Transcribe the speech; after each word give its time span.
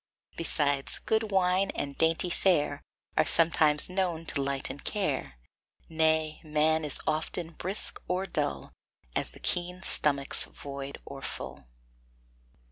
Besides, 0.35 0.97
good 0.97 1.29
wine 1.29 1.69
and 1.75 1.95
dainty 1.95 2.31
fare 2.31 2.81
Are 3.15 3.23
sometimes 3.23 3.87
known 3.87 4.25
to 4.25 4.41
lighten 4.41 4.79
care; 4.79 5.37
Nay, 5.89 6.41
man 6.43 6.83
is 6.83 6.99
often 7.05 7.51
brisk 7.51 8.01
or 8.07 8.25
dull, 8.25 8.73
As 9.15 9.29
the 9.29 9.39
keen 9.39 9.83
stomach's 9.83 10.45
void 10.45 10.97
or 11.05 11.21
full. 11.21 11.65